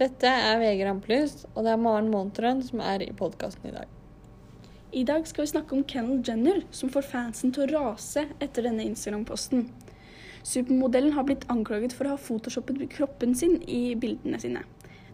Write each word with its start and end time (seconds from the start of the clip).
Dette 0.00 0.30
er 0.32 0.56
VG 0.62 0.78
Rampelys, 0.86 1.32
og 1.52 1.66
det 1.66 1.74
er 1.74 1.80
Maren 1.80 2.06
Montrøn 2.08 2.62
som 2.64 2.80
er 2.80 3.02
i 3.04 3.10
podkasten 3.12 3.66
i 3.68 3.72
dag. 3.74 3.90
I 4.96 5.02
dag 5.04 5.26
skal 5.28 5.44
vi 5.44 5.50
snakke 5.50 5.76
om 5.76 5.82
Kendal 5.84 6.22
Jenner, 6.24 6.62
som 6.72 6.88
får 6.88 7.04
fansen 7.10 7.52
til 7.52 7.66
å 7.66 7.82
rase 7.82 8.24
etter 8.40 8.64
denne 8.64 8.86
Instagram-posten. 8.88 9.66
Supermodellen 10.40 11.12
har 11.18 11.28
blitt 11.28 11.44
anklaget 11.52 11.92
for 11.92 12.08
å 12.08 12.14
ha 12.14 12.22
photoshoppet 12.30 12.80
kroppen 12.96 13.36
sin 13.36 13.58
i 13.68 13.92
bildene 13.92 14.40
sine. 14.40 14.64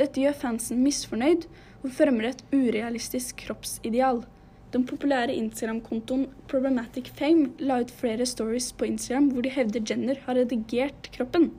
Dette 0.00 0.24
gjør 0.24 0.40
fansen 0.46 0.80
misfornøyd 0.80 1.44
og 1.82 1.92
fremmer 2.00 2.30
et 2.30 2.40
urealistisk 2.48 3.36
kroppsideal. 3.44 4.24
Den 4.72 4.88
populære 4.88 5.36
Instagram-kontoen 5.36 6.30
Problematic 6.48 7.12
Fame 7.20 7.52
la 7.60 7.82
ut 7.84 7.92
flere 8.00 8.24
stories 8.24 8.72
på 8.72 8.88
Instagram 8.88 9.28
hvor 9.34 9.44
de 9.44 9.52
hevder 9.52 9.84
Jenner 9.84 10.24
har 10.24 10.40
redigert 10.40 11.12
kroppen. 11.12 11.50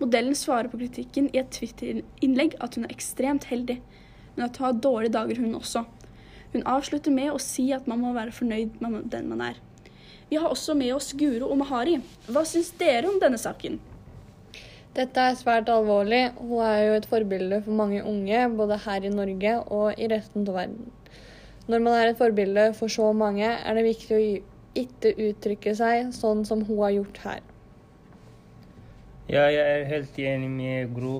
Modellen 0.00 0.34
svarer 0.34 0.70
på 0.72 0.80
kritikken 0.80 1.28
i 1.28 1.42
et 1.42 1.50
Twitter-innlegg 1.52 2.54
at 2.64 2.76
hun 2.76 2.86
er 2.86 2.94
ekstremt 2.94 3.50
heldig, 3.50 3.76
men 4.36 4.46
at 4.46 4.56
hun 4.56 4.66
har 4.70 4.78
dårlige 4.80 5.12
dager, 5.12 5.40
hun 5.42 5.58
også. 5.58 5.84
Hun 6.54 6.64
avslutter 6.66 7.12
med 7.14 7.34
å 7.34 7.42
si 7.42 7.68
at 7.76 7.86
man 7.90 8.00
må 8.00 8.14
være 8.16 8.32
fornøyd 8.34 8.80
med 8.80 9.02
den 9.12 9.28
man 9.28 9.44
er. 9.50 9.60
Vi 10.30 10.38
har 10.38 10.48
også 10.48 10.74
med 10.78 10.94
oss 10.94 11.12
Guro 11.18 11.50
Mahari. 11.58 11.98
Hva 12.30 12.46
syns 12.46 12.70
dere 12.80 13.10
om 13.10 13.18
denne 13.20 13.38
saken? 13.38 13.76
Dette 14.94 15.22
er 15.22 15.36
svært 15.38 15.68
alvorlig. 15.70 16.22
Hun 16.38 16.64
er 16.64 16.80
jo 16.86 16.96
et 16.96 17.10
forbilde 17.10 17.60
for 17.66 17.76
mange 17.78 18.00
unge, 18.02 18.40
både 18.56 18.80
her 18.86 19.06
i 19.06 19.12
Norge 19.12 19.56
og 19.68 20.00
i 20.00 20.08
resten 20.10 20.48
av 20.48 20.56
verden. 20.62 20.88
Når 21.70 21.84
man 21.84 21.98
er 21.98 22.10
et 22.10 22.18
forbilde 22.18 22.70
for 22.78 22.90
så 22.90 23.12
mange, 23.12 23.46
er 23.46 23.76
det 23.76 23.86
viktig 23.86 24.16
å 24.16 24.24
ikke 24.80 25.14
uttrykke 25.28 25.76
seg 25.76 26.10
sånn 26.16 26.46
som 26.48 26.64
hun 26.66 26.82
har 26.86 26.96
gjort 26.96 27.24
her. 27.26 27.49
Ja, 29.30 29.44
jeg 29.46 29.66
er 29.72 29.84
helt 29.86 30.16
enig 30.18 30.48
med 30.50 30.94
Gro 30.94 31.10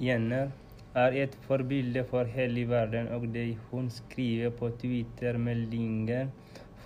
Jenner. 0.00 0.46
Er 0.96 1.16
et 1.22 1.34
forbilde 1.44 2.00
for 2.08 2.30
hele 2.36 2.62
verden, 2.70 3.10
og 3.12 3.26
det 3.34 3.58
hun 3.68 3.90
skriver 3.92 4.54
på 4.60 4.70
Twitter-meldingen, 4.80 6.30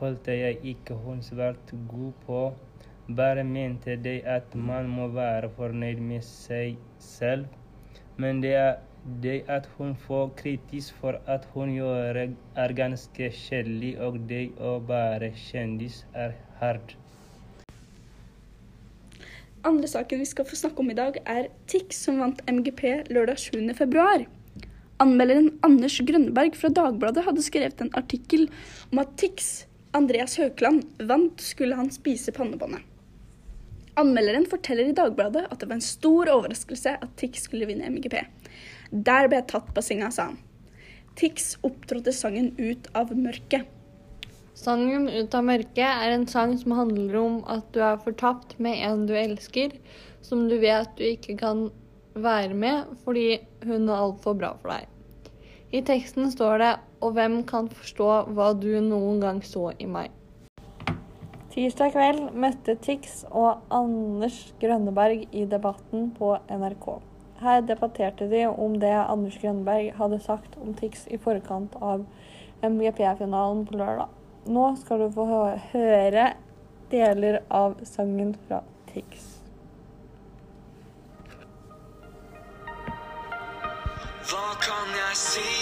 følte 0.00 0.34
jeg 0.34 0.58
ikke 0.72 0.96
hun 1.04 1.22
svært 1.22 1.70
god 1.92 2.18
på. 2.26 2.40
Bare 3.20 3.44
mente 3.44 3.94
de 4.08 4.16
at 4.34 4.56
man 4.70 4.90
må 4.96 5.06
være 5.14 5.52
fornøyd 5.60 6.02
med 6.08 6.26
seg 6.26 6.74
selv. 6.98 7.46
Men 8.16 8.42
det, 8.42 8.56
det 9.22 9.44
at 9.46 9.70
hun 9.76 9.94
får 10.08 10.34
kritisk 10.42 10.98
for 11.04 11.20
at 11.36 11.46
hun 11.54 11.76
gjør 11.76 12.18
er 12.24 12.76
ganske 12.82 13.30
kjedelig, 13.44 13.94
og 14.08 14.18
det 14.34 14.48
å 14.58 14.80
være 14.90 15.30
kjendis 15.44 16.02
er 16.26 16.34
hardt. 16.58 16.98
Andre 19.62 19.86
saken 19.88 20.18
vi 20.18 20.26
skal 20.26 20.46
få 20.48 20.56
snakke 20.58 20.82
om 20.82 20.90
i 20.90 20.96
dag, 20.98 21.18
er 21.22 21.46
Tix, 21.70 22.00
som 22.02 22.18
vant 22.18 22.40
MGP 22.50 23.12
lørdag 23.14 23.38
7.2. 23.38 24.24
Anmelderen 25.02 25.52
Anders 25.62 26.00
Grønneberg 26.02 26.56
fra 26.58 26.70
Dagbladet 26.74 27.22
hadde 27.26 27.44
skrevet 27.46 27.82
en 27.82 27.92
artikkel 27.98 28.48
om 28.90 29.00
at 29.02 29.12
Tix, 29.20 29.52
Andreas 29.94 30.34
Høkland, 30.40 30.82
vant 31.06 31.42
skulle 31.42 31.78
han 31.78 31.92
spise 31.94 32.34
pannebåndet. 32.34 32.82
Anmelderen 34.02 34.48
forteller 34.50 34.88
i 34.90 34.96
Dagbladet 34.96 35.44
at 35.46 35.60
det 35.60 35.68
var 35.68 35.78
en 35.78 35.84
stor 35.84 36.30
overraskelse 36.32 36.96
at 36.98 37.14
Tix 37.20 37.44
skulle 37.46 37.68
vinne 37.70 37.90
MGP. 37.92 38.18
Der 38.90 39.28
ble 39.28 39.38
jeg 39.42 39.50
tatt 39.52 39.70
på 39.76 39.84
senga, 39.84 40.10
sa 40.10 40.32
han. 40.32 40.40
Tix 41.18 41.52
opptrådte 41.62 42.14
sangen 42.16 42.50
Ut 42.58 42.88
av 42.98 43.14
mørket. 43.14 43.68
Sangen 44.54 45.08
'Ut 45.08 45.34
av 45.34 45.46
mørket' 45.48 45.80
er 45.80 46.10
en 46.12 46.26
sang 46.28 46.58
som 46.60 46.74
handler 46.76 47.14
om 47.16 47.36
at 47.48 47.70
du 47.72 47.80
er 47.80 47.96
fortapt 47.96 48.58
med 48.60 48.82
en 48.84 49.06
du 49.08 49.14
elsker, 49.16 49.78
som 50.20 50.42
du 50.48 50.58
vet 50.60 50.90
du 50.98 51.04
ikke 51.08 51.38
kan 51.40 51.70
være 52.14 52.52
med 52.52 52.90
fordi 53.04 53.40
hun 53.64 53.88
er 53.88 53.96
altfor 53.96 54.36
bra 54.36 54.52
for 54.60 54.74
deg. 54.74 54.88
I 55.72 55.80
teksten 55.80 56.28
står 56.30 56.58
det 56.58 56.74
'Og 57.00 57.14
hvem 57.16 57.46
kan 57.48 57.68
forstå 57.68 58.10
hva 58.28 58.52
du 58.52 58.68
noen 58.80 59.20
gang 59.20 59.40
så 59.40 59.72
i 59.78 59.86
meg'. 59.86 60.12
Tirsdag 61.52 61.92
kveld 61.92 62.32
møtte 62.34 62.76
Tix 62.76 63.24
og 63.30 63.58
Anders 63.70 64.54
Grønneberg 64.60 65.28
i 65.32 65.44
Debatten 65.44 66.10
på 66.18 66.36
NRK. 66.48 67.00
Her 67.40 67.60
debatterte 67.60 68.28
de 68.28 68.46
om 68.46 68.78
det 68.78 68.92
Anders 68.92 69.38
Grønneberg 69.40 69.94
hadde 69.96 70.20
sagt 70.20 70.58
om 70.60 70.74
Tix 70.74 71.06
i 71.10 71.16
forkant 71.16 71.74
av 71.80 72.04
MGP-finalen 72.62 73.66
på 73.66 73.76
lørdag. 73.76 74.08
Nå 74.44 74.76
skal 74.76 74.98
du 74.98 75.10
få 75.14 75.24
høre 75.70 76.32
deler 76.90 77.38
av 77.54 77.76
sangen 77.86 78.32
fra 78.46 78.58
Tix. 78.90 79.28
Hva 84.26 84.48
kan 84.64 84.90
jeg 84.96 85.14
si 85.20 85.52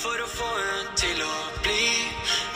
for 0.00 0.24
å 0.24 0.30
få 0.38 0.48
hun 0.48 0.88
til 0.96 1.20
å 1.20 1.36
bli? 1.66 1.90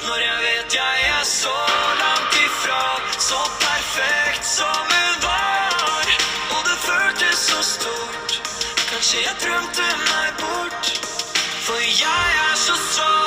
Når 0.06 0.24
jeg 0.24 0.40
vet 0.46 0.78
jeg 0.78 1.04
er 1.10 1.28
så 1.28 1.54
langt 2.00 2.40
ifra, 2.40 2.80
så 3.28 3.44
perfekt 3.60 4.48
som 4.54 4.92
hun 4.94 5.20
var. 5.26 6.16
Og 6.56 6.64
det 6.64 6.80
føltes 6.86 7.44
så 7.52 7.60
stort, 7.74 8.40
kanskje 8.88 9.20
jeg 9.26 9.38
drømte 9.44 9.92
meg 10.08 10.42
bort. 10.42 10.92
For 11.68 11.84
jeg 11.84 12.42
er 12.48 12.60
så 12.64 12.80
jeg 12.80 13.17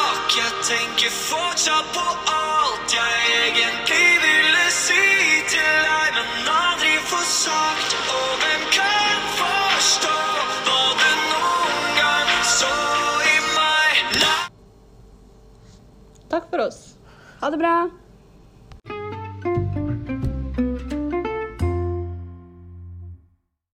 tenker 0.72 1.12
fortsatt 1.12 1.88
på 1.96 2.04
alt 2.32 2.94
jeg 2.96 3.32
egentlig 3.48 4.08
ville 4.24 4.66
si 4.72 5.08
til 5.52 5.80
deg, 5.88 6.14
men 6.18 6.52
aldri 6.54 6.94
får 7.10 7.26
sagt. 7.28 7.96
Og 8.16 8.30
hvem 8.44 8.64
kan 8.78 9.26
forstå 9.40 10.14
hva 10.68 10.84
du 11.02 11.10
noen 11.34 11.90
gang 12.00 12.32
så 12.54 12.76
i 13.34 13.38
meg? 13.50 14.22
Takk 16.32 16.48
for 16.54 16.70
oss. 16.70 16.80
Ha 17.42 17.52
det 17.52 17.60
bra! 17.60 17.76